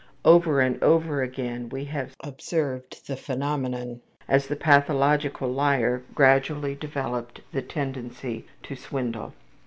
''Over 0.25 0.61
and 0.61 0.81
over 0.81 1.21
again 1.21 1.69
we 1.69 1.85
have 1.85 2.15
observed 2.23 3.05
the 3.07 3.15
phenomenon 3.15 4.01
as 4.27 4.47
the 4.47 4.55
pathological 4.55 5.47
liar 5.47 6.01
gradually 6.15 6.73
developed 6.73 7.41
the 7.51 7.61
tendency 7.61 8.47
to 8.63 8.75
swindle. 8.75 9.33